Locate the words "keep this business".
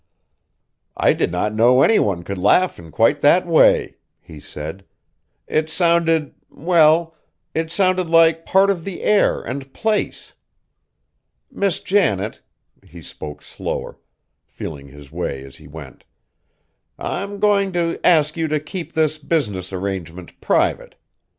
18.59-19.71